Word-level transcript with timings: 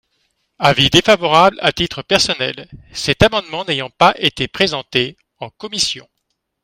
Avis 0.57 0.89
défavorable 0.89 1.59
à 1.61 1.71
titre 1.71 2.01
personnel, 2.01 2.67
cet 2.91 3.21
amendement 3.21 3.65
n’ayant 3.65 3.91
pas 3.91 4.15
été 4.17 4.47
présenté 4.47 5.15
en 5.37 5.51
commission. 5.51 6.09